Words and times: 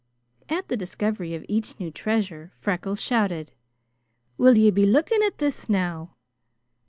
At 0.49 0.67
the 0.67 0.75
discovery 0.75 1.35
of 1.35 1.45
each 1.47 1.79
new 1.79 1.91
treasure, 1.91 2.51
Freckles 2.59 2.99
shouted: 2.99 3.51
"Will 4.35 4.57
you 4.57 4.71
be 4.71 4.87
looking 4.87 5.21
at 5.23 5.37
this, 5.37 5.69
now?" 5.69 6.15